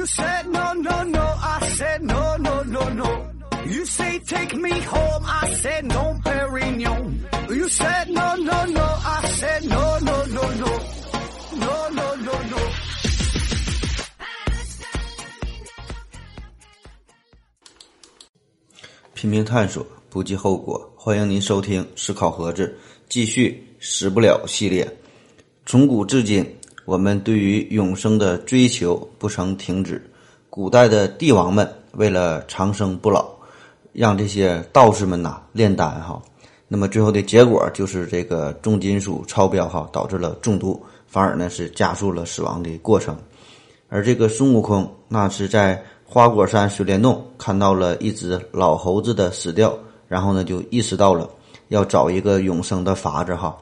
[0.00, 1.20] You said no, no, no.
[1.20, 3.30] I said no, no, no, no.
[3.66, 5.24] You say take me home.
[5.26, 7.20] I said no, Perignon.
[7.50, 8.86] You said no, no, no.
[9.04, 10.70] I said no, no, no, no.
[11.58, 12.58] No, no, no, no.
[19.12, 20.90] 拼命探索，不计后果。
[20.96, 22.66] 欢迎您收听《思考盒子》，
[23.10, 24.96] 继续“死不了”系列。
[25.66, 26.58] 从古至今，
[26.90, 30.04] 我们对于永生的追求不曾停止。
[30.50, 33.30] 古代的帝王们为了长生不老，
[33.92, 36.20] 让这些道士们呐炼丹哈，
[36.66, 43.16] 那么最后的结果就是这个重金属超标哈，导致了中毒，反而呢是加速了死亡的过程。
[43.88, 51.30] 而这个孙悟空那是在花果山水帘洞看到了一只老猴子的死掉，然后呢就意识到了
[51.68, 53.56] 要找一个永生的法子哈。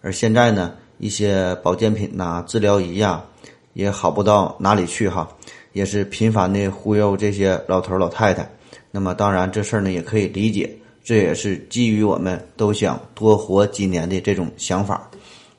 [0.00, 3.24] 而现在呢，一些保健品呐、治疗仪呀，
[3.72, 5.26] 也好不到哪里去哈，
[5.72, 8.48] 也是频繁的忽悠这些老头老太太。
[8.90, 10.70] 那么当然这事儿呢也可以理解，
[11.02, 15.10] 这也是基于我们都想多活几年的这种想法。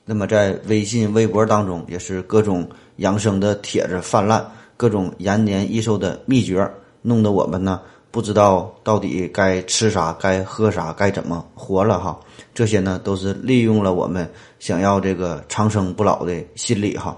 [0.05, 2.67] 那么在微信、微博当中，也是各种
[2.97, 4.45] 养生的帖子泛滥，
[4.77, 6.69] 各种延年益寿的秘诀，
[7.01, 7.81] 弄得我们呢
[8.11, 12.19] 不知道到底该吃啥、该喝啥、该怎么活了哈。
[12.53, 17.17] 这些呢都是利用了我们想要这个长生不老的心理哈。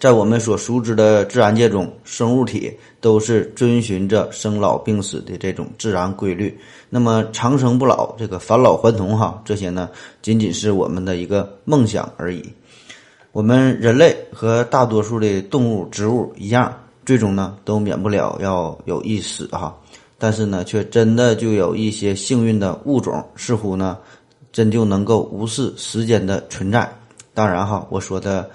[0.00, 6.58] 在我们所熟知的自然界中，生物体都是遵循着生老病死的这种自然规律。
[6.88, 9.88] 那么长生不老，这个返老还童哈，这些呢
[10.22, 12.42] 仅仅是我们的一个梦想而已。
[13.30, 16.76] 我们人类和大多数的动物、植物一样，
[17.10, 19.76] 最终呢都免不了要有一死哈。
[20.16, 23.98] 但是呢，却真的就有一些幸运的物种，似乎呢
[24.52, 26.88] 真就能够无视时间的存在。
[27.34, 28.48] 当然哈，我说的。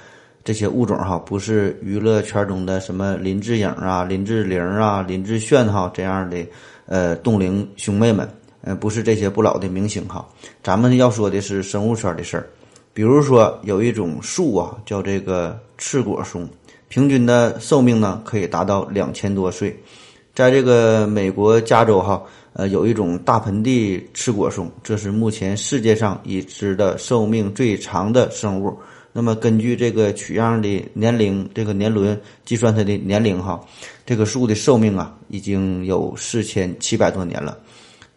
[0.47, 6.37] 这些物种哈，不是娱乐圈中的什么林志颖啊、林志玲啊、林志炫哈这样的
[6.85, 8.29] 呃冻龄兄妹们，
[8.61, 10.23] 呃，不是这些不老的明星哈。
[10.61, 12.47] 咱们要说的是生物圈的事儿，
[12.93, 16.47] 比如说有一种树啊，叫这个赤果松，
[16.87, 19.77] 平均的寿命呢可以达到两千多岁。
[20.33, 22.21] 在这个美国加州哈，
[22.53, 28.77] 呃，有一种大盆地赤果松，这是目前世界上已知的寿命最长的生物。
[29.13, 33.61] 那么根据这个取样的年龄，这个年轮计算它的年龄哈，
[34.05, 37.57] 这个树的寿命啊已经有四千七百多年了。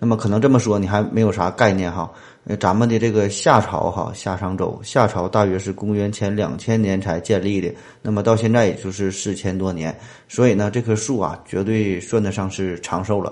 [0.00, 2.10] 那么可能这么说你还没有啥概念哈，
[2.48, 7.70] 呃，咱们的这个夏朝哈，夏商周，夏朝大约是公元前两千年才建立的，
[8.00, 9.94] 那么到现在也就是四千多年，
[10.28, 13.30] 所以呢，这棵树啊绝对算得上是长寿了。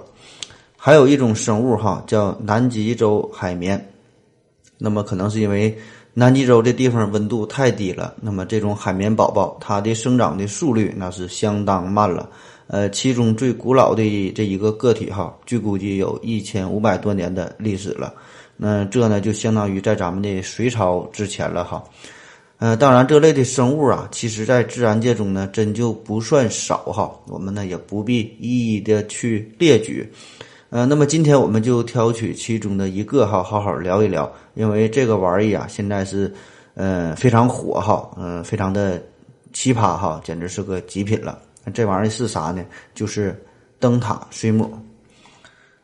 [0.77, 3.83] 还有一种生物哈，叫南极洲海绵，
[4.77, 5.77] 那么可能是因为。
[6.19, 12.27] 南极洲这地方温度太低了，那么这种海绵宝宝它的生长的速率那是相当慢了。
[12.69, 14.03] 呃，其中最古老的
[14.35, 18.15] 这一个个体哈，据估计有一千五百多年的历史了。
[18.57, 21.83] 那这呢就相当于在咱们的隋朝之前了哈。
[22.59, 27.15] 呃，当然这类的生物啊，其实在自然界中呢真就不算少哈。
[27.27, 30.11] 我们呢也不必一一的去列举。
[30.71, 36.33] 呃，那么今天我们就挑取其中的一个哈，好好聊一聊，因为这个玩意啊，现在是，
[36.75, 39.01] 呃，非常火哈，嗯，非常的
[39.53, 41.39] 奇葩哈，简直是个极品了。
[41.75, 42.65] 这玩意儿是啥呢？
[42.95, 43.39] 就是
[43.79, 44.73] 灯塔水母。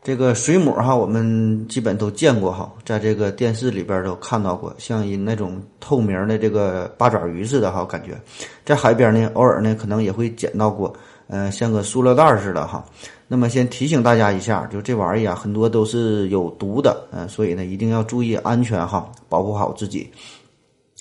[0.04, 8.20] 这个水母哈，我们基本都见过哈，在这个电视里边都看到过，像一那种透明的这个八爪鱼似的哈，感觉
[8.64, 10.92] 在海边呢，偶尔呢可能也会捡到过，
[11.28, 12.84] 嗯，像个塑料袋似的哈。
[13.28, 20.10] 那么先提醒大家一下，就这玩意儿啊，很多都是有毒的，嗯，所以呢一定要注意安全哈，保护好自己。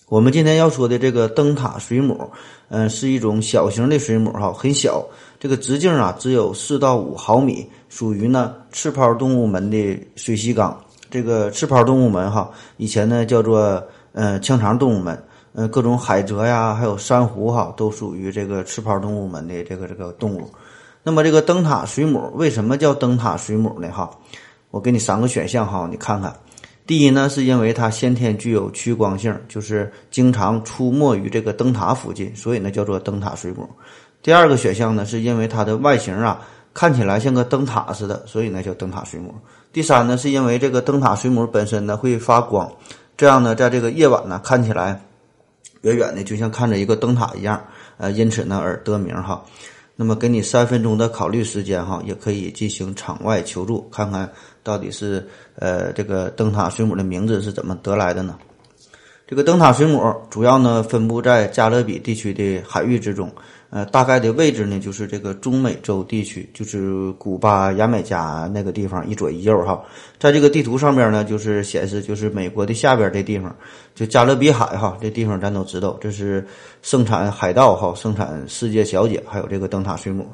[0.10, 2.30] 我们今天要说的这个灯塔水母，
[2.70, 5.04] 嗯，是一种小型的水母哈，很小，
[5.40, 10.76] 这个直径啊只有四到五毫米，属于呢赤泡动物门的水栖纲。
[11.10, 15.22] 这个赤泡动物门哈，以前呢叫做呃腔肠动物门，
[15.54, 20.50] 呃各种海蜇呀，还有珊瑚哈，都属于这个赤泡动物门的这个这个动物。
[21.04, 23.92] 那么这个灯塔水母为什么叫灯塔水母呢？
[23.92, 24.10] 哈，
[24.70, 26.34] 我给你三个选项哈，你看看。
[26.88, 33.70] 第一呢，是因为它先天具有趋光性，就是经常出没于这个灯塔附近，所以呢叫做灯塔水母。
[34.22, 36.42] 第二个选项呢，是因为它的外形啊
[36.74, 39.34] 看起来像个灯塔似的，所以呢叫灯塔水母。
[39.74, 42.72] 第三呢，是因为这个灯塔水母本身呢会发光，
[43.18, 45.02] 这样呢在这个夜晚呢看起来
[45.82, 47.62] 远远的就像看着一个灯塔一样，
[47.98, 49.44] 呃，因此呢而得名哈。
[49.96, 54.28] 那么给你三分钟的考虑时间哈，也可以进行场外求助，看看
[54.64, 58.38] 到底是呃这个灯塔水母的名字是怎么得来的呢？
[59.28, 63.32] 这个灯塔水母主要呢分布在加勒比地区的海域之中，
[63.74, 69.82] 呃，大概的位置呢，就是这个中美洲地区，就是古巴、牙买加那个地方一左一右哈。
[70.20, 73.56] 在这个地图上边呢，就是显示就是美国的下边这地方，
[73.96, 76.46] 就加勒比海哈，这地方咱都知道，这是
[76.82, 80.28] 盛产海盗哈，盛产世界小姐，还有这个灯塔水母。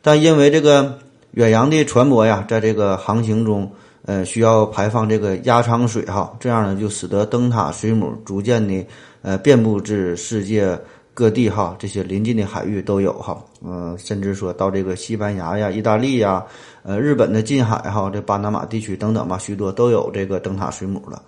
[0.00, 0.98] 但因为这个
[1.32, 3.70] 远洋的船舶呀，在这个航行中，
[4.06, 8.86] 呃，需要排放这个压舱水哈，这样呢，就使得灯塔水母逐渐的
[9.20, 10.80] 呃遍布至世界。
[11.12, 16.44] 各地哈，这些临近的海域都有哈，嗯，甚至说到这个西班牙呀、意大利呀、
[16.82, 21.20] 呃日本的近海哈，这巴拿马地区等等吧，许多都有这个灯塔水母了。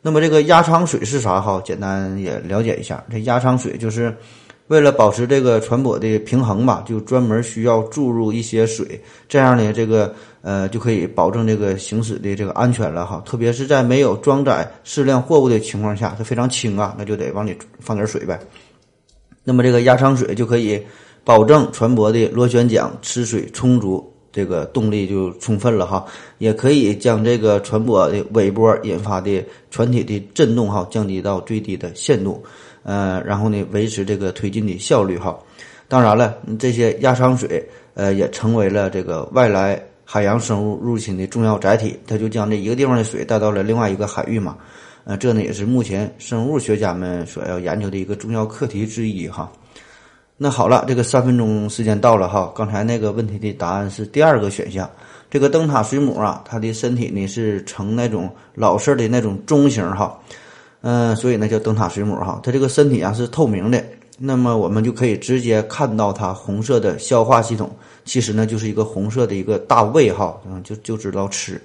[0.00, 1.60] 那么这个压舱水是啥哈？
[1.64, 4.14] 简单也了解一下，这压舱水就是
[4.68, 13.22] 为了保持这个船舶的平衡吧，就专门需要注入一些水，这样呢，这个呃就可以保证这个行驶的这个安全了哈。
[13.26, 18.38] 特别是在没有装载适量货物的情况下，它非常轻啊，那就得往里放点水呗。
[19.44, 20.82] 那么这个压舱水就可以
[21.22, 26.04] 保证船舶的螺旋桨吃水充足，这个动力就充分了哈，
[26.38, 32.42] 也可以将这个船舶的尾波引发的船体的震动哈降低到最低的限度，
[32.82, 35.38] 呃，然后呢维持这个推进的效率哈。
[35.88, 37.62] 当然了，这些压舱水
[37.94, 44.56] 呃也成为了这个外来海洋生物入侵的重要载体，它就将这一个地方的水带到了另外一个海域嘛。
[45.04, 49.50] 呃，这呢也是目前生物学家们所要研究的一个重要课题之一哈。
[50.36, 52.52] 那好了，这个三分钟时间到了哈。
[52.56, 54.90] 刚才那个问题的答案是第二个选项。
[55.30, 60.16] 这个灯塔水母啊，它的身体呢是呈那种老式的那种钟形哈，
[60.82, 62.40] 嗯，所以呢叫灯塔水母哈。
[62.42, 63.84] 它这个身体啊是透明的，
[64.18, 67.74] 那么我们就可以直接看到它红色的消化系统，
[68.04, 71.60] 其实呢就是一个红色的一个大胃哈，嗯，就就知道吃。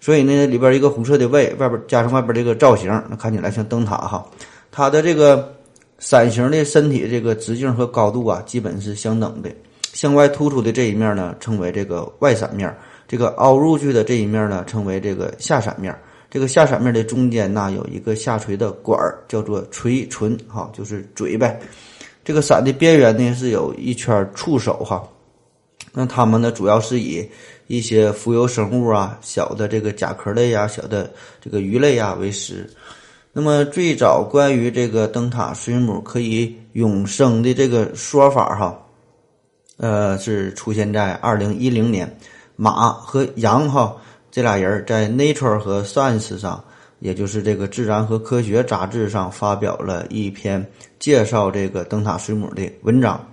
[0.00, 4.24] 所以呢，里边一个红色的胃，外边加上外边这个造型，那看起来像灯塔哈。
[4.70, 5.52] 它的这个
[5.98, 9.50] 伞形的身体，这个直径和高度啊，基本是相等的。
[9.92, 12.70] 向外突出的这一面呢，称为这个外伞面；
[13.08, 15.96] 这个凹入去的这一面呢，称为这个下伞面。
[16.30, 21.58] 这个下伞面的中间呢，有一个下垂的管儿，叫做垂唇，哈，就是嘴呗。
[22.22, 25.02] 这个伞的边缘呢，是有一圈触手哈。
[25.92, 27.28] 那它们呢，主要是以
[27.66, 32.68] 一些浮游生物啊、小的这个甲壳类呀、小的这个鱼类呀为食。
[33.32, 38.78] 那么最早关于这个灯塔水母可以永生的这个说法哈，
[39.76, 42.18] 呃，是出现在二零一零年，
[42.56, 43.96] 马和羊哈
[44.30, 46.62] 这俩人在 Nature 和 Science 上，
[47.00, 50.64] 也就是这个自然和科学杂志上发表了一篇
[50.98, 53.24] 介绍这个灯塔水母的文章。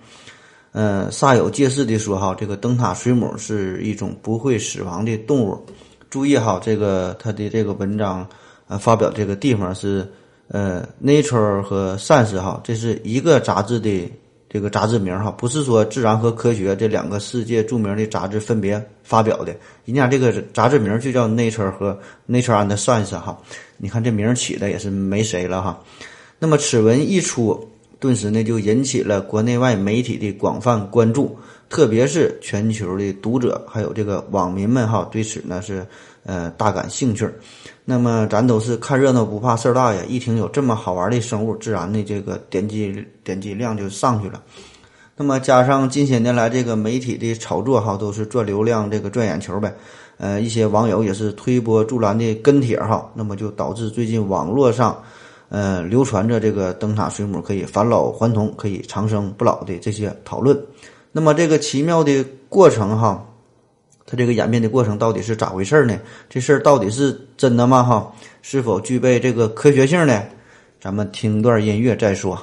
[0.78, 5.66] 嗯，煞有介事的说哈，这个灯塔水母是一种不会死亡的动物。
[6.10, 8.28] 注意哈，这个它的这个文章
[8.68, 10.06] 呃发表这个地方是
[10.50, 14.12] 呃 Nature 和 Science 哈，这是一个杂志的
[14.50, 19.56] 这个杂志名哈，不是说自然和科学这两个世界著名的杂志分别发表的。
[19.86, 23.38] 人家这个杂志名就叫 Nature 和 Nature and Science 哈，
[23.78, 25.82] 你看这名起的也是没谁了哈。
[26.38, 27.72] 那么此文一出。
[28.00, 31.38] 顿时呢，就引起了国内外媒体的广泛关注，
[31.70, 35.86] 特别是全球的读者还有这个网民们哈，对此呢是
[36.26, 37.28] 呃大感兴趣。
[37.86, 44.42] 那么咱都是看热闹不怕事儿大呀，一听有这么好玩的生物，自然的这个点击点击量就上去了。
[45.16, 49.74] 那么加上近些年来这个媒体的炒作哈，都是赚流量这个赚眼球呗。
[50.18, 55.02] 呃，一些网友也是推波助澜的跟帖哈，那么就导致最近网络上。
[55.50, 60.60] 呃，流传着这个灯塔水母可以返老还童、可以长生不老的这些讨论。
[61.12, 63.26] 那么这个奇妙的过程哈，
[64.06, 65.98] 它这个演变的过程到底是咋回事呢？
[66.30, 67.84] 这事儿到底是真的吗？
[67.84, 68.12] 哈，
[68.42, 70.24] 是否具备这个科学性呢？
[70.82, 72.38] 咱们听段音乐再说。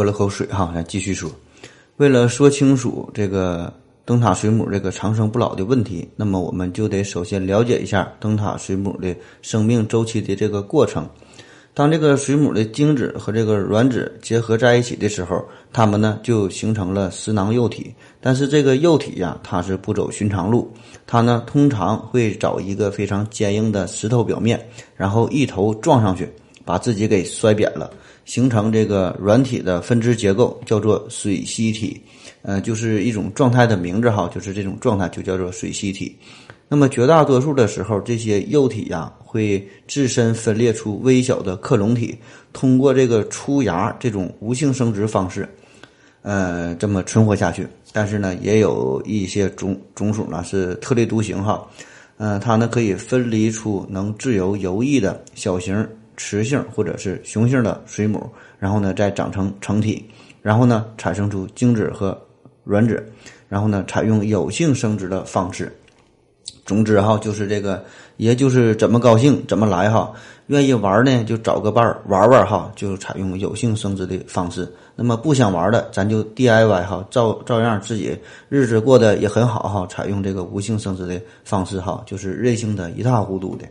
[0.00, 1.30] 喝了口水哈，来继续说。
[1.98, 3.70] 为了说清楚这个
[4.06, 11.06] 灯塔水母这个长生不老的问题，那么我们就得首先了解一下灯塔水母的生命周期的这个过程。
[11.74, 17.94] 当这个水母的精子和这个卵子结合在一起的时候，它们呢就形成了实囊幼体。
[18.22, 20.72] 但是这个幼体呀，它是不走寻常路，
[21.06, 24.66] 它呢通常会找一个非常坚硬的石头表面，
[24.96, 26.26] 然后一头撞上去。
[26.62, 27.90] 把自己给摔扁了，
[28.30, 32.00] 形成这个软体的分支结构，叫做水螅体。
[32.42, 36.16] 呃，就是一种状态的名字哈，就是这种状态就叫做水螅体。
[36.68, 42.16] 那么绝大多数的时候，这些幼体呀会自身分裂出微小的克隆体，
[42.52, 45.48] 通过这个出芽这种无性生殖方式，
[46.22, 47.66] 呃，这么存活下去。
[47.92, 51.66] 但是呢，也有一些种种属呢是特立独行哈，
[52.18, 55.84] 嗯，它呢可以分离出能自由游弋的小型
[56.22, 60.04] 雌性或者是雄性的水母，然后呢再长成成体，
[60.42, 62.16] 然后呢产生出精子和
[62.62, 63.02] 卵子，
[63.48, 65.74] 然后呢采用有性生殖的方式。
[66.66, 67.82] 总之哈，就是这个，
[68.18, 70.12] 也就是怎么高兴怎么来哈。
[70.48, 74.70] 愿意玩呢，就找个伴儿玩玩哈，就采用有性生殖的方式。
[74.94, 78.16] 那么不想玩的，咱就 DIY 哈，照照样自己
[78.48, 83.64] 日子过得也很好哈，采用这个无性生殖的方式哈，就是任性的一塌糊涂的。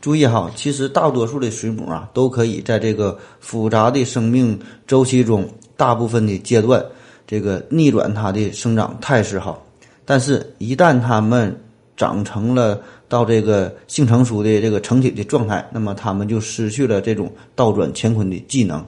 [0.00, 6.82] 注意哈，其实大多数的水母啊，都可以在这个复杂的生命周期中，大部分的阶段，
[7.26, 9.58] 这个逆转它的生长态势哈。
[10.06, 11.54] 但是，一旦它们
[11.96, 18.82] 长成了到这个性成熟的这个成体的状态，那么它们就失去了这种倒转乾坤的技能。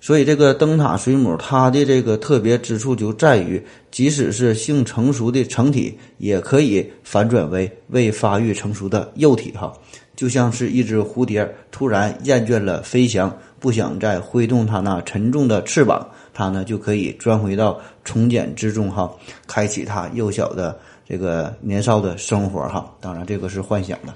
[0.00, 3.60] 所以，这个灯塔水母它的这个特别之处就在于，
[3.90, 9.50] 即使是性成熟的成体，也可以反转为未发育成熟的幼体。
[9.52, 9.72] 哈，
[10.16, 16.04] 就像是一只蝴蝶突然厌倦了飞翔，不想再挥动它那沉重的翅膀，
[16.34, 19.08] 它呢就可以钻回到从茧之中，哈，
[19.46, 20.76] 开启它幼小的。
[21.08, 24.12] 这个年少的生活哈，当然这个是幻想的。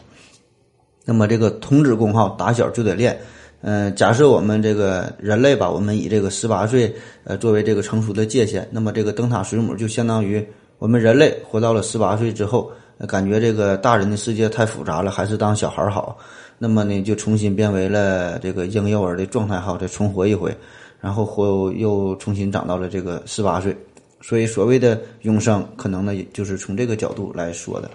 [1.05, 3.17] 那么这个童子功哈，打小就得练。
[3.61, 6.93] 嗯，假设我们这个人类吧，我们以这个十八岁
[7.23, 10.45] 呃作为这个成熟的界限，那么这个灯塔水母就相当于
[10.79, 12.73] 我们人类活到了十八岁之后，
[13.07, 16.17] 感觉这个大人的世界太复杂了，还是当小孩好。
[16.59, 20.55] 那么呢，就重新变为了这个婴幼儿的状态哈，再重活一回，
[21.01, 23.77] 然后活又重新长到了这个十八岁。
[24.23, 27.91] 所以，所谓的永生，可能呢，也就是从这个角度来说的。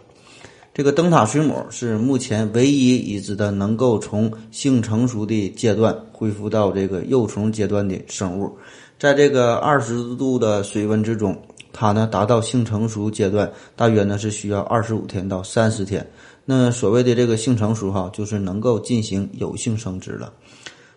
[0.74, 8.52] 这个灯塔水母是目前唯一已知的能够从性成熟的阶段恢复到这个幼虫阶段的生物。
[8.98, 11.40] 在这个二十度的水温之中，
[11.78, 16.06] 它呢达到性成熟阶段，大约呢是需要二十五天到三十天。
[16.46, 20.32] 那所谓的这个性成熟哈，就是能够进行有性生殖了。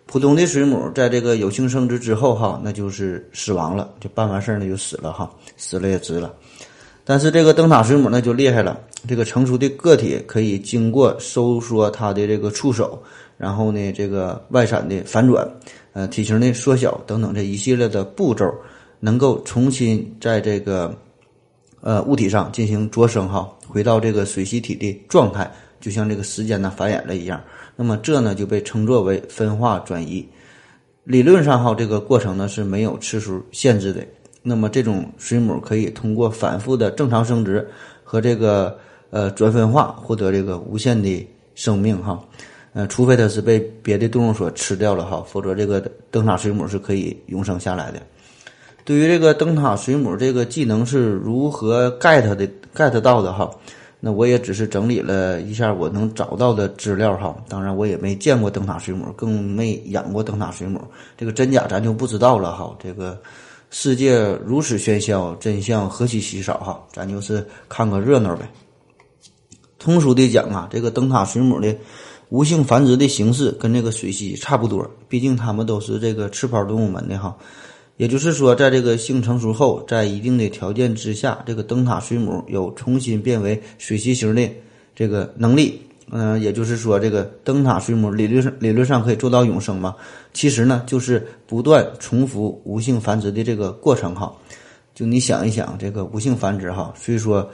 [0.05, 6.33] 普通的水母在这个有性生殖之后，哈，那就是死亡了，就办完事儿呢就死了，哈，死了也值了。
[7.03, 13.01] 但是这个灯塔水母那就厉害了，这个成熟的个体可以经过收缩它的这个触手，
[13.37, 15.47] 然后呢，这个外产的反转，
[15.93, 18.45] 呃，体型的缩小等等这一系列的步骤，
[18.99, 20.95] 能够重新在这个
[21.81, 27.41] 呃物体上进行着生，哈，回到这个水螅体的状态，就像这个时间呢繁衍了一样。
[27.75, 30.27] 那么这呢就被称作为分化转移。
[31.05, 34.05] 理论上哈，这个过程呢是没有次数限制的。
[34.41, 37.67] 那么这种水母可以通过反复的正常生殖
[38.03, 38.77] 和这个
[39.09, 42.21] 呃转分化获得这个无限的生命哈。
[42.73, 47.99] 呃，除非它是被别的动物所吃掉了哈，否则这个灯塔水母是可以永生下来的。
[48.89, 53.47] 对于这个灯塔水母这个技能是如何 get 的 get 到的哈？
[53.99, 60.81] 那我也只是整理了一下我能找到的资料哈，当然我也没见过灯塔水母，更没养过灯塔水母，
[61.15, 62.75] 这个真假咱就不知道了哈。
[62.81, 63.15] 这个
[63.69, 68.49] 世界如此喧嚣，真相何其稀少哈，咱就是看个热闹呗。
[69.77, 71.75] 通俗的讲啊，这个灯塔水母的
[72.29, 77.37] 无性繁殖的形式跟这个水螅差不多，毕竟它们都是这个刺泡动物门的哈。
[77.99, 84.49] 也就是说，在这个性成熟后，在一定的条件之下，这个灯塔水母有重新变为水螅型的
[84.95, 85.81] 这个能力。
[86.09, 89.93] 嗯，也就是说，这个灯塔水母理论上理论上可以做到永生嘛？
[90.33, 94.33] 其实呢，就是不断重复无性繁殖的这个过程哈。
[94.95, 97.51] 就你想一想，这个无性繁殖哈，虽说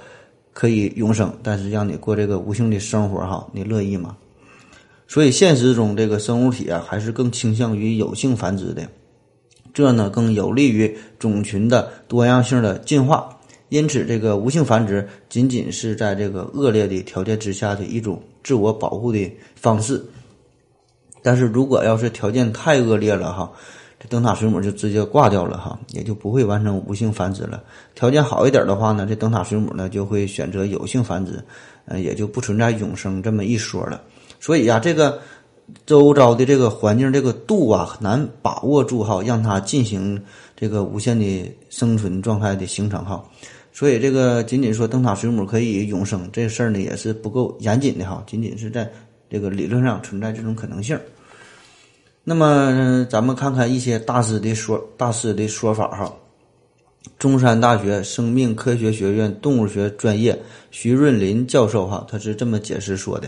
[0.54, 4.16] 可以永生，但是让你过这个无性的生活哈，你乐意吗？
[5.08, 8.88] 所以现实中这个生物体啊，还是更倾向于有性繁殖的。
[9.76, 20.02] 这呢更有利于种群的多样性的进化，因此这个无性繁殖仅仅是在这个恶劣的条件之下的一种自我保护的方式。
[21.22, 23.52] 但是如果要是条件太恶劣了哈，
[24.00, 27.62] 这灯塔水母就直接挂掉了哈，也就不会完成无性繁殖了。
[27.96, 31.44] 条件好一点的话呢，这灯塔水母呢就会选择有性繁殖，
[31.84, 34.02] 呃，也就不存在永生这么一说了。
[34.40, 35.20] 所以呀，这个。
[35.86, 40.22] 周遭的这个环境，这个度啊，很难把握住哈，让它进行
[40.56, 43.24] 这个无限的生存状态的形成哈。
[43.74, 48.24] 所以，这个仅仅说灯塔水母可以永生这事儿呢，也是不够严谨的哈。
[48.26, 48.90] 仅仅是在
[49.30, 50.98] 这个理论上存在这种可能性。
[52.24, 56.14] 那么咱们看看一些大师的说大师的说法哈。
[57.20, 60.38] 中山大学生命科学学院动物学专业
[60.72, 63.28] 徐润林教授哈，他是这么解释说的：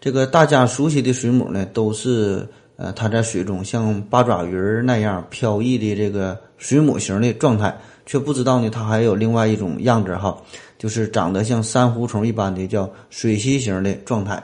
[0.00, 7.76] 这个大家熟悉的水母呢，都是呃它在水中像八爪鱼那样飘逸的这个水母型的状态，
[8.06, 10.36] 却不知道呢它还有另外一种样子哈，
[10.78, 14.42] 就是长得像珊瑚虫一般的叫水栖型的状态。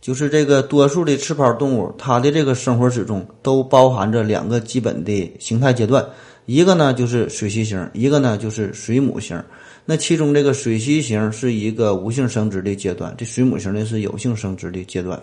[0.00, 6.02] 就是这个多数的刺泡动物，它的这个生活史中都包含着两个基本的形态阶段，
[6.46, 9.38] 一个呢就是水栖型，一个呢就是水母型。
[9.84, 15.20] 那其中这个水螅型是一个无性生殖的阶段，这水母型呢是有性生殖的阶段，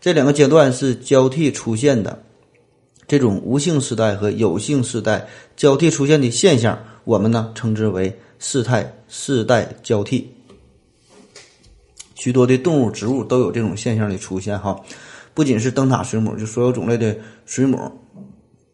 [0.00, 2.24] 这两个阶段是交替出现的。
[3.06, 10.30] 这种无性世代和有性世代交替出现的现象，我们呢称之为世态世代交替。
[12.14, 14.78] 许多的动物、植物都有这种现象的出现，哈，
[15.32, 17.90] 不仅是灯塔水母，就所有种类的水母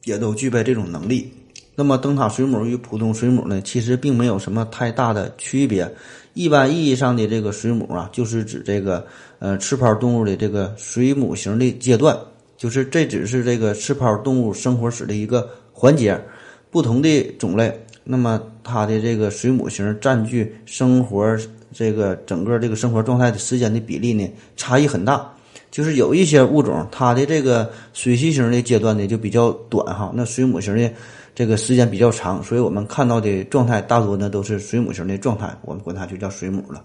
[0.04, 1.30] 也都具备这种能力。
[1.76, 5.90] 那么，灯塔水母与普通水母呢，其实并没有什么太大的区别。
[6.34, 9.06] 一般意义上的这个水母啊，就是指这个
[9.38, 12.16] 呃赤泡动物的这个水母型的阶段，
[12.56, 16.20] 就是这只是这个赤泡动物生活史的一个环节。
[16.70, 21.36] 不同的种类，那么它的这个水母型占据生活。
[21.76, 25.28] 这个整个这个生活状态的时间的比例呢，差异很大。
[25.72, 30.88] 就是有一些物种，它的这个水栖型的阶段呢就比较短哈，那水母型的
[31.34, 36.84] 这个时间比较长，所以我们看到的状态大多呢都是水母型的状态，我们管它就叫水母了。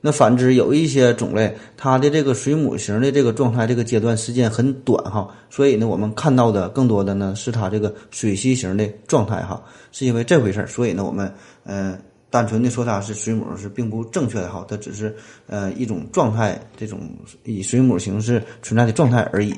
[0.00, 11.32] 那反之，有一些种类，它的这个水母型的这个状态，这个阶段时间很短哈，所以呢，我们看到的更多的呢是它这个水栖型的状态哈，是因为这回事儿，所以呢，我们
[11.64, 11.98] 嗯。
[12.30, 15.14] 单纯的说它是水母是并不正确的哈，它只是
[15.46, 16.98] 呃一种状态，这种
[17.44, 19.54] 以水母形式存在的状态而已。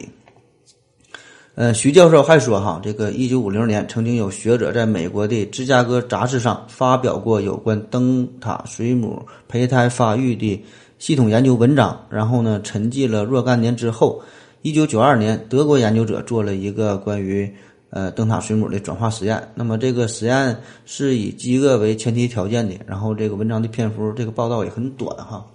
[1.57, 10.63] 呃，徐教授还说哈，这个一九五零年曾经有学者在美国的芝加哥杂志上发表过有关灯塔水母胚胎发育的
[10.99, 14.23] 系统研究文章，然后呢，沉寂了若干年之后，
[14.61, 17.51] 一九九二年，德国研究者做了一个关于。
[17.91, 25.47] 呃，灯塔水母的转化实验，那么这个实验是以饥饿为前提条件的，然后这个文章的篇幅，这个报道也很短哈。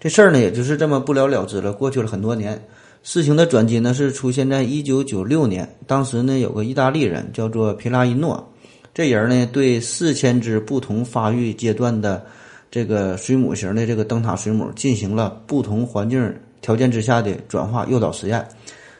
[0.00, 1.72] 这事儿呢，也就是这么不了了之了。
[1.72, 2.60] 过去了很多年，
[3.08, 8.52] 事情的转机呢是出现在一九九六年，当时呢有个意大利人叫做皮拉伊诺，
[8.92, 12.26] 这人呢对四千只不同发育阶段的
[12.68, 18.44] 这个水母型的这个灯塔水母进行了不同环境条件之下的转化诱导实验。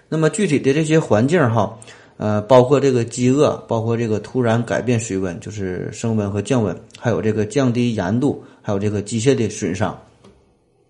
[0.09, 1.77] 那么具体的这些环境哈。
[2.19, 9.95] 呃，包括这个饥饿，包括这个突然改变水温，就是升温和降温，还有这个降低盐度，还有这个机械的损伤。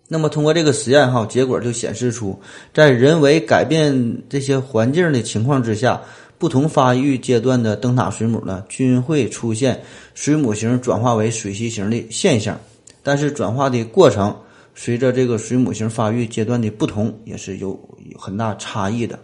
[0.09, 2.38] 那么通过这个实验哈，结果就显示出，
[2.73, 6.01] 在人为改变这些环境的情况之下，
[6.38, 9.83] 不同发育阶段的灯塔水母呢，均会出现
[10.14, 12.59] 水母型转化为水栖型的现象。
[13.03, 14.37] 但是转化的过程，
[14.75, 17.69] 随着这个水母型发育阶段的不同，也是有
[18.11, 19.19] 有很大差异的。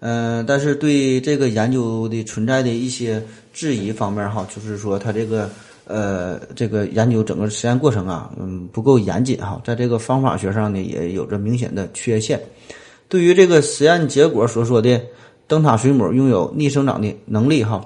[0.00, 3.22] 嗯，但是对这个研究的存在的一些
[3.54, 5.48] 质疑方面哈，就是说它这个
[5.86, 12.40] 呃这个研究整个实验过程啊，嗯不够严谨哈，在这个方法学上呢也有着明显的缺陷。
[13.08, 15.00] 对于这个实验结果所说的
[15.46, 17.84] 灯塔水母拥有逆生长的能力哈，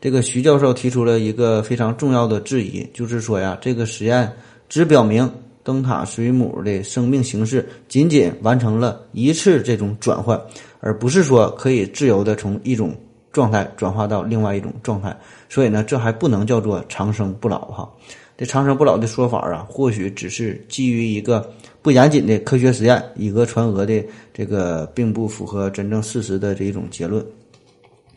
[0.00, 4.30] 这个徐教授提出了一个非常重要的质疑，就是说呀，这个实验
[4.68, 5.30] 只表明
[5.62, 10.40] 灯塔水母的生命形式仅仅完成了一次这种转换。
[10.80, 12.94] 而不是说可以自由的从一种
[13.36, 15.14] 状态转化到另外一种状态，
[15.46, 17.86] 所以呢，这还不能叫做长生不老哈。
[18.34, 27.22] 这长生不老的说法啊，或许只是基于一个不严谨的科学实验，以讹传讹的这个，并不符合真正事实的这一种结论。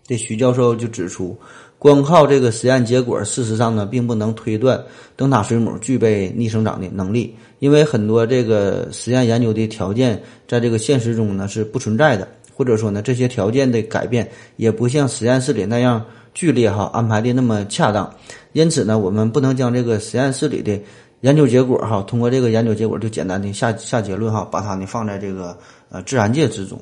[0.07, 1.37] 这徐教授就指出，
[1.77, 4.81] 光靠这个实验结果，事实上呢，并不能推断
[5.17, 12.25] 灯塔水母具备逆生长的能力，因为很多这个实验研究的条件，在这个现实中呢是不存在的。
[12.59, 18.13] 或者说呢，这些条件的改变也不像实验室里那样剧烈哈，安排的那么恰当。
[18.51, 20.77] 因此呢，我们不能将这个实验室里的
[21.21, 25.57] 研究结果哈，通过这个研究结果就简单的下下结论哈，把它呢放在这个
[25.89, 26.77] 呃自然界之中。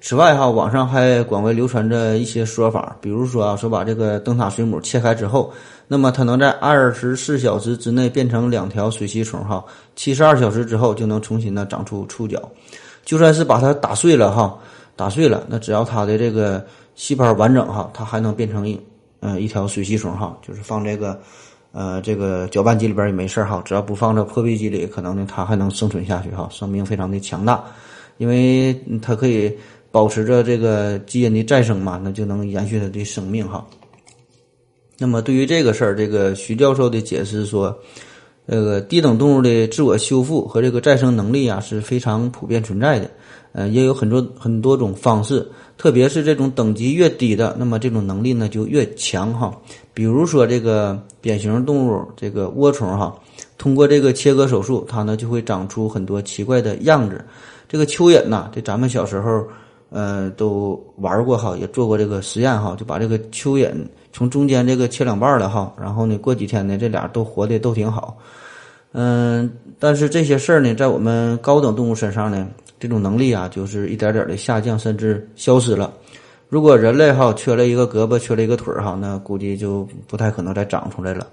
[0.00, 5.52] 此外哈，网上还广为流传着一些说法，比如说啊，说把这个灯塔水母切开之后，
[5.86, 12.42] 那么它能在二十四小时之内变成两条水吸虫哈，七十二小时之后就能重新的长出触角。
[13.08, 14.54] 就算是把它打碎了哈，
[14.94, 16.62] 打碎了，那只要它的这个
[16.94, 18.78] 细胞完整哈，它还能变成一
[19.20, 21.18] 嗯一条水吸虫哈，就是放这个
[21.72, 27.64] 呃这个搅拌机里边也没事哈，只要不放这破壁机里，可能呢它还能生存下去哈，生命非常的强大，
[28.18, 29.56] 因为它可以
[29.90, 33.66] 保持着这个基因的再生嘛，那就能延续它的生命哈。
[34.98, 37.74] 那么对于这个事儿，这个徐教授的解释说，
[38.48, 43.10] 这个低等动物的自我修复和这个再生能力啊是非常普遍存在的，
[43.52, 49.54] 呃，也有很多很多种方式，特别是这种等级越低的，那么这种能力呢就越强哈。
[49.92, 53.14] 比如说这个扁形动物，这个涡虫哈，
[53.58, 57.22] 通过这个切割手术，它呢就会长出很多奇怪的样子。
[57.68, 59.44] 这个蚯蚓呐，这咱们小时候。
[59.90, 63.72] 呃，都玩过哈，也做过这个实验哈，就把这个蚯蚓
[64.18, 68.18] 从中间这个切两半了哈，然后呢，过几天呢，这俩都活的都挺好。
[68.90, 72.48] 嗯，但是这些事儿呢，在我们高等动物身上呢，
[72.80, 75.92] 这种能力啊，就是一点点的下降，甚至消失了。
[76.48, 81.24] 如果人类哈缺了一个胳膊，缺了一个腿儿哈，那估计就不太可能再长出来了。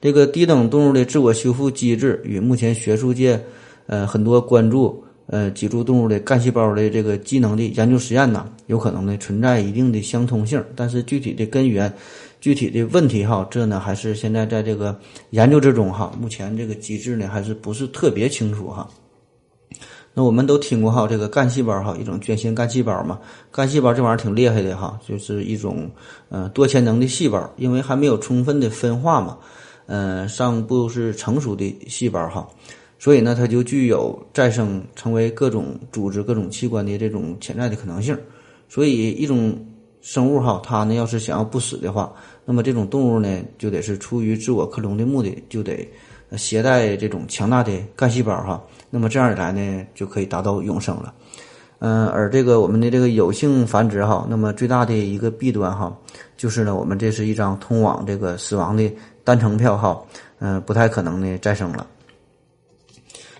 [0.00, 3.40] 这个低等动物的自我修复机制与目前学术界
[3.86, 5.00] 呃很多关注。
[5.28, 11.92] 呃，脊柱动物的干细胞的这个机能的研究实验呢，有可能呢存在一定的相通性，但是具体的根源、
[12.40, 14.96] 具体的问题哈，这呢还是现在在这个
[15.30, 16.12] 研究之中哈。
[16.20, 18.88] 目前这个机制呢还是不是特别清楚哈。
[20.14, 23.18] 那我们都听过哈，这个干细胞哈，一种捐献干细胞嘛。
[23.50, 25.90] 干细胞这玩意儿挺厉害的哈，就是一种
[26.28, 29.36] 呃多潜能的细胞，因为还没有充分的分化嘛，
[29.86, 32.48] 呃，尚不是成熟的细胞哈。
[32.98, 38.16] 所以呢，它就具有再生成为各种组织、各种器官的这种潜在的可能性。
[38.68, 39.56] 所以，一种
[40.00, 42.12] 生物哈，它呢要是想要不死的话，
[42.44, 45.88] 那么这种动物呢，就得是出于自我克隆的目的，就得
[46.36, 48.60] 携带这种强大的干细胞哈。
[48.90, 51.14] 那么这样一来呢，就可以达到永生了。
[51.78, 55.94] 嗯，而这个我们的这个有性繁殖哈，那么最大的一个弊端哈，
[56.36, 58.90] 就是呢，我们这是一张通往这个死亡的
[59.22, 60.02] 单程票哈，
[60.38, 61.86] 嗯，不太可能呢再生了。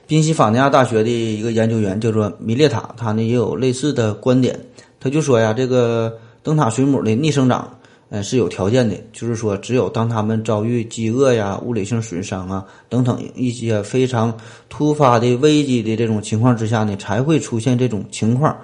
[0.07, 4.57] 宾夕法尼亚大学的一个研究员叫做米列塔，他呢也有类似的观点。
[5.01, 7.69] 他就说呀，这个灯塔水母的逆生长，
[8.09, 14.33] 呃，是有条件的，就是说，只有当他们遭遇饥饿呀、物理性损伤啊等等一些非常
[14.69, 18.57] 突发的危机的这种情况之下呢，才会出现这种情况。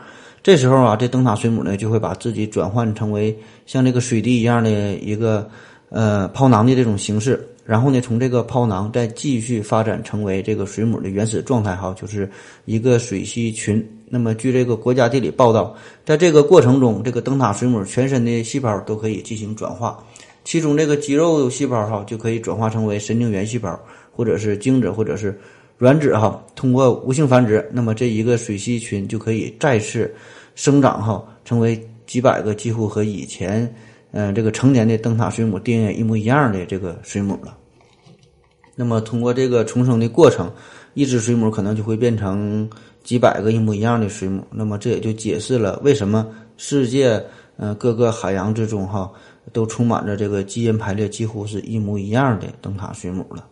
[0.44, 5.48] 这时候啊，这灯塔水母呢就会把自己转换成为像这个水滴一样的一个
[5.88, 7.48] 呃泡囊的这种形式。
[7.64, 12.28] 然后呢，从这个泡囊再继续发展成为这个水母的原始状态，哈，就是
[12.64, 13.86] 一个水螅群。
[14.08, 20.04] 那么，据这个国家地理报道，在这个过程中，这个灯塔水母全身的细胞都可以进行转化，
[20.44, 23.78] 其中这个肌肉细胞哈就可以转化成为神经元细胞，
[24.10, 25.38] 或者是精子，或者是
[25.78, 26.44] 卵子哈。
[26.56, 30.12] 通过无性繁殖，那么这一个水螅群就可以再次
[30.56, 33.72] 生长哈，成为几百个，几乎和以前。
[34.12, 37.56] 嗯，这个成年的灯塔水母 DNA 一模一样的这个水母了。
[38.74, 40.50] 那么通过这个重生的过程，
[40.94, 42.68] 一只水母可能就会变成
[43.02, 44.42] 几百个一模一样的水母。
[44.50, 47.22] 那么这也就解释了为什么世界
[47.56, 49.10] 嗯各个海洋之中哈
[49.52, 53.46] 都充满着这个基因排列几乎是一模一样的灯塔水母了。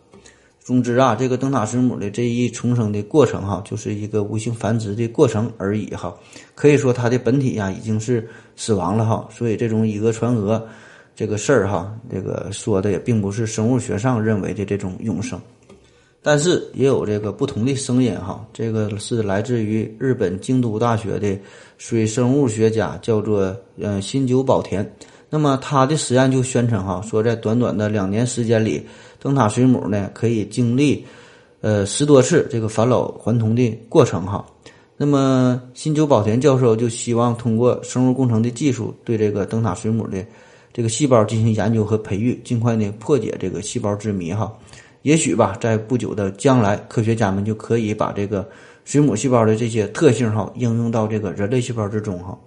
[0.59, 6.15] 总之啊，这个灯塔水母的这一重生的过程哈，就是一个无性繁殖的过程而已哈。
[6.53, 8.27] 可以说它的本体呀已经是
[8.61, 9.27] 死亡了哈。
[9.35, 10.61] 所以这种以讹传讹
[11.15, 15.41] 这个事儿哈，这个说的也并不是生物学上认为的这种永生。
[16.21, 18.45] 但是也有这个不同的声音哈。
[18.53, 21.35] 这个是来自于日本京都大学的
[21.79, 24.87] 水生物学家，叫做嗯新久保田。
[25.31, 28.85] 那么他的实验就宣称哈，说在短短的两年时间里。
[29.23, 31.05] 灯塔水母呢，可以经历，
[31.61, 34.43] 呃，十多次这个返老还童的过程哈。
[35.03, 40.23] 那么新久保田教授就希望通过生物工程的技术，对这个灯塔水母的
[40.71, 44.55] 这个细胞进行研究和培育，尽快呢破解这个细胞之谜哈。
[45.01, 48.47] 也许吧，在不久的将来，科学家们就可以把这个
[48.85, 52.37] 水母细胞的这些特性哈应用到这个人类细胞之中哈。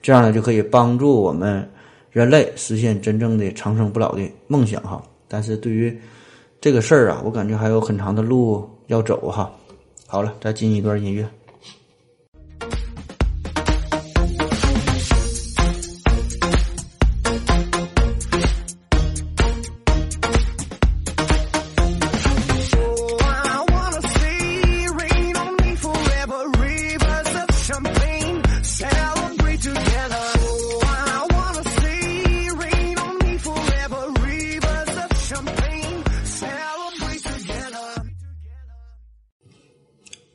[0.00, 1.68] 这样呢，就可以帮助我们
[2.12, 5.02] 人类实现真正的长生不老的梦想哈。
[5.26, 5.92] 但是对于
[6.60, 9.50] 这个事儿啊，我感觉还有很长的路要走哈。
[10.06, 11.28] 好了，再进一段音乐。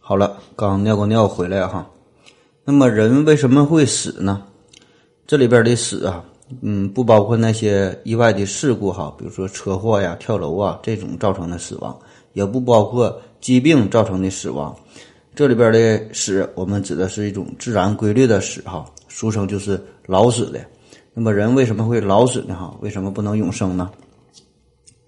[0.10, 1.88] 好了，刚尿过尿回来哈。
[2.66, 4.42] 那么人为什么会死呢？
[5.28, 6.26] 这里边的死啊，
[6.62, 11.96] 嗯，不包括那些意外的事故哈，比如说车祸呀、跳楼啊这种造成的死亡，
[12.34, 14.76] 也不包括疾病造成的死亡。
[15.36, 20.60] 这里边的死，我们指的是一种自然规律的死哈，俗称就是老死的。
[21.14, 22.56] 那么人为什么会老死呢？
[22.56, 23.92] 哈，为什么不能永生呢？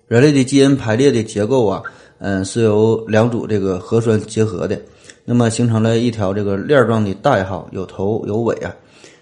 [0.07, 1.81] 人类的基因排列的结构啊，
[2.19, 4.79] 嗯，是由两组这个核酸结合的，
[5.32, 8.76] 那么形成了一条这个链状的带，哈，有头有尾啊。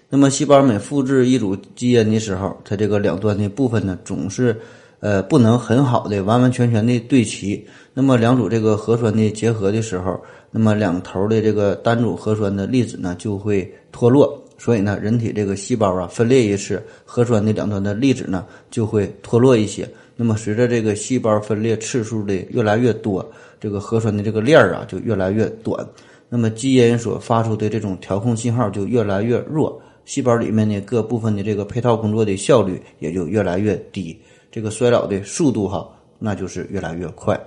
[0.08, 4.60] 那么细胞每复制一组基因的时候，它这个两端的部分呢，总是
[4.98, 7.64] 呃不能很好的完完全全的对齐。
[7.94, 10.20] 那么两组这个核酸的结合的时候，
[10.50, 14.36] 那么两头的这个单组核酸的粒子呢就会脱落。
[14.58, 19.88] 所以呢，人体这个细胞啊分裂一次，核酸的两端的粒子呢就会脱落一些。
[20.16, 23.24] 那么随着这个细胞分裂次数的越来越多，
[23.60, 25.86] 这个核酸的这个链儿啊就越来越短。
[26.28, 29.80] 那么基因所发出的这种调控信号就越来越弱。
[30.06, 34.18] 细胞里面的各部分的这个配套工作的效率也就越来越低，
[34.50, 37.38] 这个衰老的速度哈，那就是越来越快。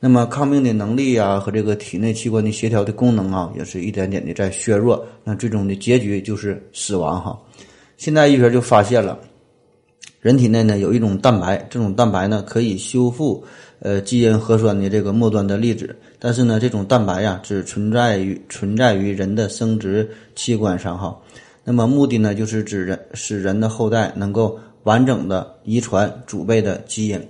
[0.00, 5.06] 那么抗病的能力啊，和这个体内器官的协调的功能啊，也是一点点的在削弱。
[5.22, 7.38] 那最终的结局就是死亡哈。
[7.98, 9.16] 现在医学就发现了，
[10.20, 13.44] 人体内呢有一种蛋白，这种蛋白呢可以修复
[13.82, 21.14] 呃基因核酸的这个末端的粒子，但是呢这种蛋白呀只存在于存在于人的生殖器官上哈。
[21.64, 27.20] 那么目的呢，就是指人使人的后代能够完整的遗传祖辈的基因。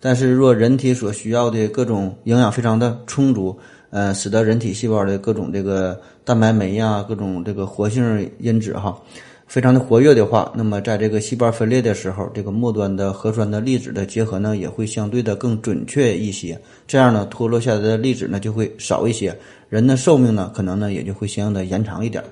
[0.00, 3.56] 但是若人体所需要的各种营养非常的充足，
[3.90, 9.00] 呃，使得人体细胞的各种这个蛋白酶呀、各种这个活性因子哈，
[9.46, 16.60] 非常的活跃的话，那么在这个细胞分裂的时候，这个末端的核酸的粒子的结合呢，也会相对的更准确一些。
[16.86, 19.36] 这样呢，脱落下来的粒子呢就会少一些，
[19.68, 22.22] 人的寿命呢可能呢也就会相应的延长一点。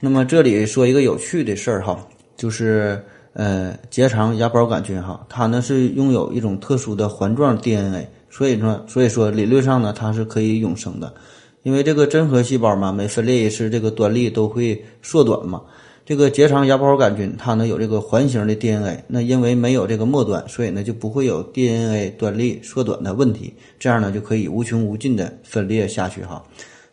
[0.00, 1.96] 那么这里说一个有趣的事儿哈，
[2.36, 3.00] 就是
[3.32, 11.14] 呃结肠芽孢杆菌哈，它呢是拥有一种特殊的环状 DNA，所以说所以说理论上呢它是可以永生的，
[11.62, 15.62] 因为这个真核细胞嘛，每分裂一次这个端粒都会缩短嘛。
[16.06, 26.42] 这个结肠芽孢杆菌它呢有这个环形的 DNA，那因为没有这个末端，所以呢就不会有 DNA 端粒缩短的问题，这样呢就可以无穷无尽的分裂下去哈。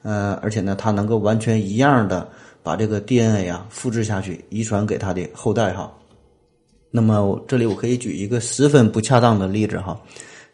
[0.01, 2.27] 呃，而且呢它能够完全一样的。
[2.65, 5.91] 把这个 DNA 啊复制下去，遗传给它的后代哈。
[6.91, 9.99] 那么这里我可以举一个十分不恰当的例子哈，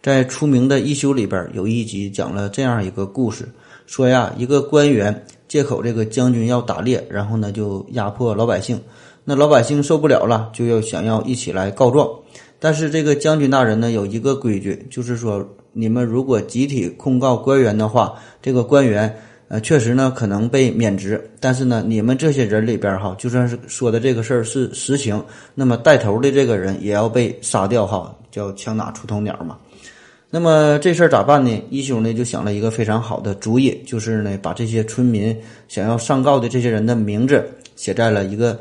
[0.01, 3.47] 在出名的一休里边有一集讲了这样一个故事，
[3.85, 8.79] 说呀一个官员借口这个将军要打猎，然后呢就压迫老百姓，
[9.25, 12.07] 那老百姓受不了了，就要想要一起来告状，
[12.57, 19.13] 但是这个将军大人呢有一个规矩，就是说你们如果集体控告官员的话，这个官员。
[19.51, 25.19] 呃，确实呢，可能被免职，但是呢，你们这些人里边哈，就算是说的这个事儿是实情，
[25.55, 29.57] 那么带头的这个人也要被杀掉哈，叫枪打出头鸟嘛。
[30.29, 31.63] 那么这事儿咋办呢？
[31.69, 35.35] 一休呢就想了一个非常好的主意，就是呢把这些村民
[35.67, 37.43] 想要上告的这些人的名字
[37.75, 38.59] 写在了一个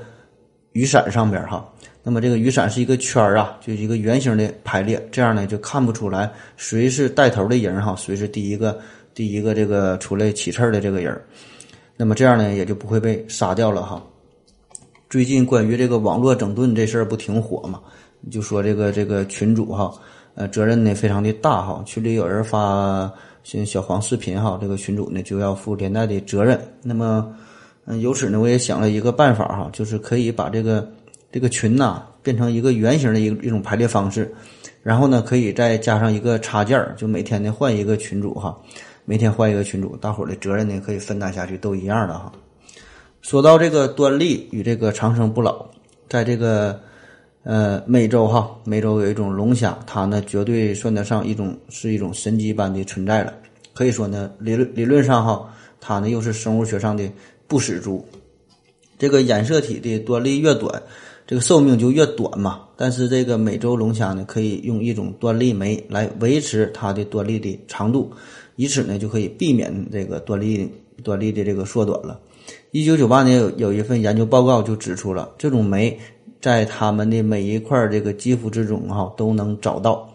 [0.72, 1.66] 雨伞上边儿哈。
[2.02, 8.78] 那么这个雨伞是一个圈儿啊，就一个圆形的排列，这样呢就看不出来谁是带头的人哈，谁是第一个。
[9.14, 11.20] 第一个这个出来起刺儿的这个人，
[11.96, 14.00] 那么这样呢也就不会被杀掉了哈。
[15.11, 17.81] 最近关于这个网络整顿这事儿不挺火嘛？
[18.31, 19.92] 就说这个这个群主哈，
[20.38, 21.83] 呃，责任呢非常的大哈。
[21.85, 26.57] 群里有人发像小黄视频哈，这个群主呢就要负连带的责任。
[26.81, 27.35] 那么，
[27.87, 30.88] 嗯，由此呢我也想了一个办法哈，就是可以把这个
[31.33, 34.33] 这个群呐变成一个圆形的一一种排列方式，
[34.81, 38.57] 然后呢可以再加上一个插件儿，就每天呢换一个群主哈。
[39.05, 42.31] 每天换一个群主，大伙儿的责任呢可以分担下去，都一样的哈。
[43.22, 45.66] 说到这个端粒与这个长生不老，
[46.09, 46.79] 在这个
[47.42, 53.33] 呃美洲哈，美洲有一种龙虾，它呢绝对算得上一种是一种神级般的存在了。
[53.72, 55.48] 可以说呢，理论理论上哈，
[55.81, 57.09] 它呢又是生物学上的
[57.46, 58.05] 不死猪。
[58.98, 60.83] 这个染色体的端粒越短，
[61.27, 62.62] 这个寿命就越短嘛。
[62.77, 68.11] 但是这个美洲龙虾呢，可以用一种端粒酶来维持它的端粒的长度。
[68.57, 70.68] 以此呢，就可以避免这个端粒
[71.05, 72.20] 端粒的这个缩短了。
[72.72, 75.96] 一九九八年有有一份研究报告就指出了，这种酶
[76.40, 80.09] 在它们的每一块这个肌肤之中哈都能找到。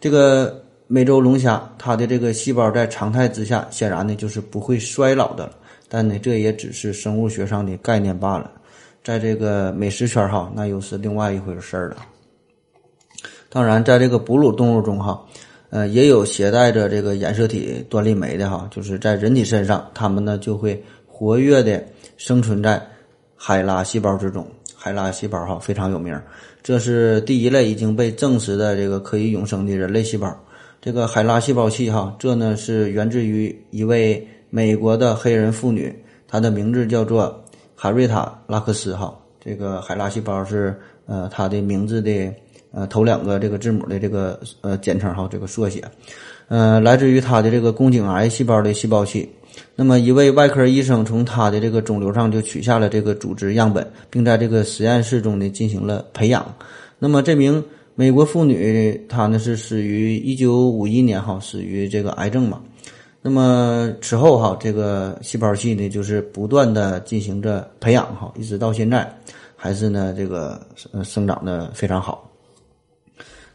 [0.00, 5.50] 这个美洲龙虾，它的这个细胞在常态之下显然呢就是不会衰老的，
[5.88, 8.50] 但呢这也只是生物学上的概念罢了。
[9.02, 11.96] 在这个美食圈哈，那又是另外一回事儿了。
[13.48, 15.24] 当然，在这个哺乳动物中哈。
[15.74, 21.82] 呃，也有携带着这个染色体端粒酶的哈，就是在人体身上，它们呢就会活跃的
[22.18, 22.78] 生存在
[23.34, 24.46] 海拉细胞之中。
[24.84, 26.20] 海拉细胞哈非常有名，
[26.60, 30.36] 这是第一类已经被证实的这个可以永生的人类细胞。
[30.80, 35.94] 这个海拉细胞器哈，这呢是源自于一位美国的黑人妇女，
[36.26, 37.44] 她的名字叫做
[37.76, 42.34] 海瑞塔拉克斯哈，这个海拉细胞是呃它的名字的
[42.72, 45.80] 呃头两个这个字母的这个呃简称哈，这个缩写，
[46.48, 49.30] 呃来自于它的这个宫颈癌细胞的细胞器。
[49.74, 56.54] 那么一位外科医生从他的这个肿瘤上就取下了这个组织样本，并在这个实验室中呢进行了培养。
[56.98, 62.60] 那么这名美国妇女她呢是死于一九五一年哈，死于这个癌症嘛。
[63.22, 69.16] 那么此后哈，这个细胞器呢，就是不断的进行着培养哈，一直到现在，
[69.56, 72.28] 还是呢这个生生长的非常好。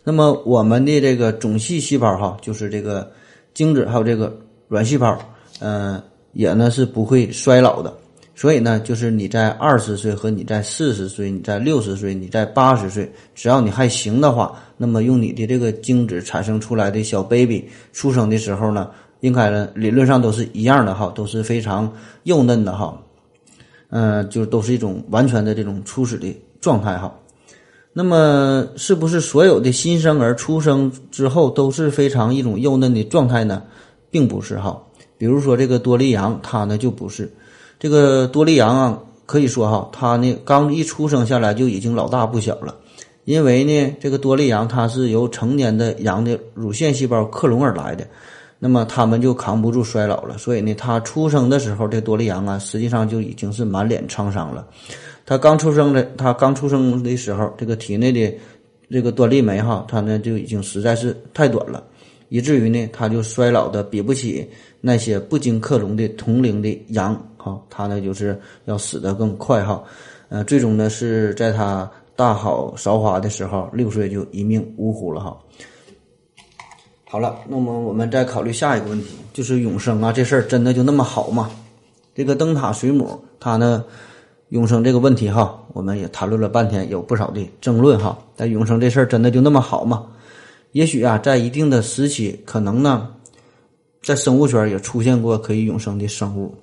[0.04, 3.12] 那么我们的这个种系细胞哈，就是这个
[3.54, 5.20] 精子还有这个卵细胞，
[5.60, 6.02] 嗯，
[6.34, 7.94] 也呢是不会衰老的。
[8.36, 18.90] 所以呢，就是你在二十岁和你在四十岁、你在六十岁、你在八十岁，只要你还行的话，那么用你的这个精子产生出来的小 baby 出生的时候呢。
[19.22, 21.92] 应该呢，理论上都是一样的哈，都是非常
[22.26, 22.96] 幼嫩的哈，
[23.90, 27.12] 嗯，就都是一种完全的这种初始的状态哈。
[27.94, 33.64] 那么，是不是所有的新生儿出生之后都是非常一种幼嫩的状态呢？
[34.12, 34.80] 并不是哈。
[35.18, 37.32] 比如说这个多利羊，它呢就不是。
[37.80, 42.76] 这个多利羊啊，可以说哈，它呢刚一出生下来就已经老大不小了，
[43.26, 48.08] 因为呢，这个多利羊它是由成年的羊的乳腺细胞克隆而来的。
[48.60, 54.66] 那么它们就扛不住衰老了，所以呢，它出生的时候，这多利羊啊，实际上就已经是满脸沧桑了。
[55.28, 58.36] 它刚出生的，它刚出生的时候，这个体内的
[58.90, 61.84] 这个端粒酶哈，它呢就已经实在是太短了，
[62.30, 64.50] 以至于呢，它就衰老的比不起
[64.88, 69.84] 那些不经克隆的同龄的羊哈，他呢就是要死得更快哈。
[70.30, 75.38] 呃，最终呢是在他大好韶华的时候，六岁就一命呜呼了哈。
[77.10, 81.52] 好了，那么我们再考虑下一个问题，就是永生啊，这事儿真的就那么好吗？
[82.16, 83.84] 这个灯塔水母它呢，
[84.50, 88.18] 永生这个问题哈，我们也谈论了半天，有不少的争论哈。
[88.38, 90.08] 但永生这事儿真的就那么好吗？
[90.74, 93.08] 也许啊，在一定的时期，可能呢，
[94.02, 96.54] 在生物圈也出现过可以永生的生物，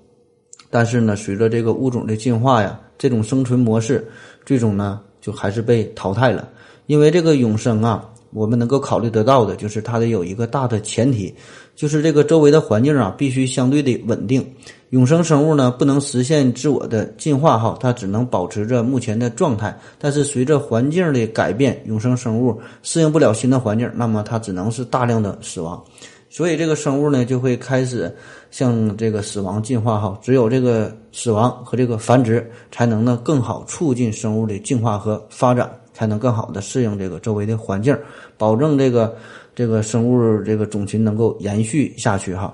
[0.70, 4.06] 但是呢，随着这个物种的进化呀，这种生存模式
[4.44, 6.48] 最终呢，就还是被淘汰了，
[6.86, 8.10] 因为这个永生啊。
[8.34, 11.32] 我们能够考虑得到的，就是它得有一个大的前提，
[11.76, 14.44] 就是这个周围的环境啊，必须相对的稳定。
[14.90, 19.78] 永生生物呢，不能实现自我的进化哈，它只能保持着目前的状态。
[20.00, 25.80] 但是随着环境的改变，永生生物适应不了新的环境，那么它只能是大量的死亡。
[26.34, 28.12] 所以这个生物呢，就会开始
[28.50, 30.18] 向这个死亡进化哈。
[30.20, 35.70] 只有这个死亡和这个繁殖，才能呢更好促进生物的进化和发展。
[35.96, 37.96] 才能更好的适应这个周围的环境，
[38.36, 39.14] 保证这个
[39.54, 42.52] 这个生物这个种群能够延续下去哈。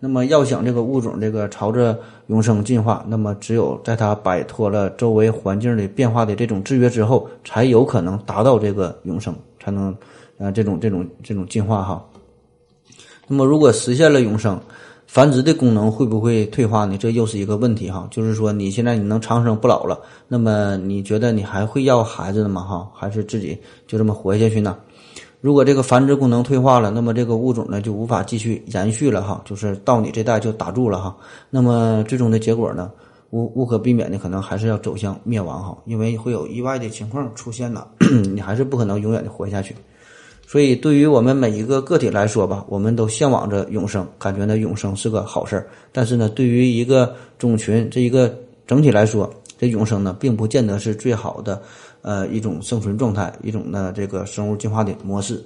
[0.00, 9.96] 那么要想这个物种这个朝着永生进化，那么只有在它摆脱了周围环境的变化的这种制约之后，才有可能达到这个永生，才能
[10.36, 12.04] 啊这种这种这种进化哈。
[13.32, 14.60] 那么如果实现了永生，
[15.06, 16.98] 繁殖的功能会不会退化呢？
[16.98, 18.08] 这又是一个问题哈。
[18.10, 22.62] 就是说，你现在你能长生不老了，那么你觉得你还会要孩子的吗？
[22.62, 24.76] 哈，还是自己就这么活下去呢？
[25.40, 29.40] 如果这个繁殖功能退化了，那么这个物种呢就无法继续延续了哈。
[29.44, 31.16] 就是到你这代就打住了哈。
[31.50, 32.90] 那么最终的结果呢，
[33.30, 37.86] 无无可避免的可能还是要走向灭亡哈，因为会有意外的情况出现了，
[38.34, 39.76] 你还是不可能永远的活下去。
[40.50, 45.68] 所以，对于我们每一个个体来说吧，我们都向往着永生，感觉呢永生是个好事儿。
[45.92, 48.36] 但是呢，对于一个种群这一个
[48.66, 51.62] 整体来说，这永生呢并不见得是最好的，
[52.02, 55.40] 呃，一种生存状态，一种呢这个生物进化的模式。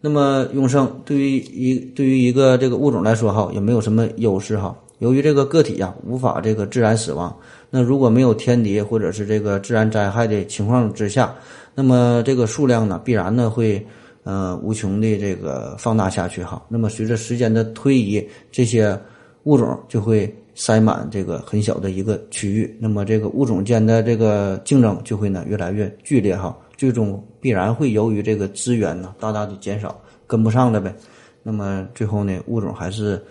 [0.00, 4.76] 那么，永生对于一对于一个这个物种来说哈，也没有什么优势哈。
[4.98, 7.32] 由于这个个体呀无法这个自然死亡，
[7.70, 11.32] 那如果没有天敌或者是这个自然灾害的情况之下，
[11.76, 13.86] 那么这个数量呢必然呢会。
[14.22, 18.98] 呃，无穷的这个放大下去哈，那么随着时间的推移，这些
[19.44, 30.94] 物种就会塞满这个很小的一个区域，那么这个物种间的这个竞争就会呢越来越剧烈哈，最终必然会由于这个资源呢大大的减少，跟不上了呗，
[31.42, 33.22] 那么最后呢物种还是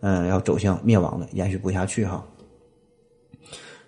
[0.00, 2.24] 嗯要走向灭亡的，延续不下去哈。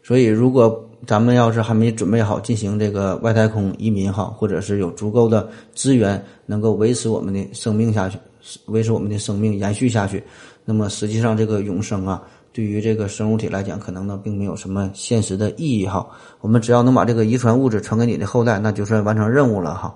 [0.04, 8.18] 所以如果咱们要是还没准备好进行这个外太空移民哈，或者是有足够的资源能够维持我们的生命下去，
[8.66, 10.22] 维持我们的生命延续下去，
[10.64, 16.06] 那么实际上这个永生啊，对于这个生物体来讲，可能呢并没有什么现实的意义哈。
[16.40, 19.94] 我们只要能把这个遗传物质传给你的后代，那就算完成任务了哈。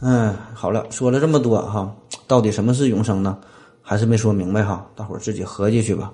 [0.00, 1.94] 嗯，好了，说了这么多哈，
[2.26, 3.38] 到底什么是永生呢？
[3.82, 6.12] 还是没说明白哈，大伙儿自己合计去吧。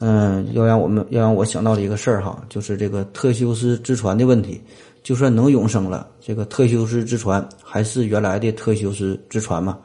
[0.00, 4.60] 嗯，要让我们要让我想到的一个事儿哈，就是这个特修斯之船的问题。
[5.02, 9.78] 就算能永生了，这个特修斯之船还是原来的特修斯之船嘛？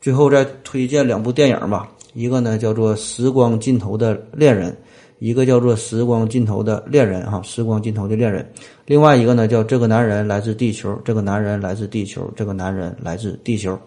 [0.00, 4.70] 最后再推荐两部电影吧，一个呢叫做《时光尽头的恋人》，
[5.18, 8.42] 一个叫做《时光尽头的恋人》哈，《时光尽头的恋人》。
[8.84, 13.78] 另外一个呢叫《这个男人来自地球》，这个男人来自地球，这个男人来自地球。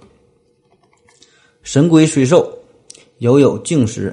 [1.62, 2.52] 神龟虽寿，
[3.20, 4.12] 犹有竟时；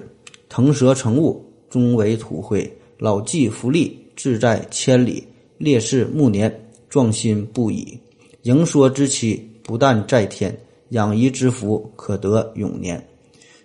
[0.49, 1.43] 腾蛇乘雾，
[1.77, 2.67] 终为土灰。
[2.97, 5.23] 老骥伏枥，志在千里；
[5.59, 6.51] 烈士暮年。
[6.89, 7.99] 壮心不已，
[8.45, 10.57] 盈缩之期不但在天，
[10.91, 13.07] 养怡之福可得永年。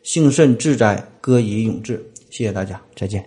[0.04, 2.06] 幸甚至哉，歌以咏志。
[2.30, 3.24] 谢谢大家，再见。